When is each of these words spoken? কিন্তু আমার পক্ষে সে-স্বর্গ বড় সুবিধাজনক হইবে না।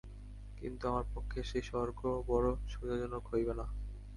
কিন্তু 0.57 0.83
আমার 0.87 1.05
পক্ষে 1.13 1.39
সে-স্বর্গ 1.43 1.99
বড় 2.27 2.47
সুবিধাজনক 2.67 3.23
হইবে 3.31 3.53
না। 3.59 3.65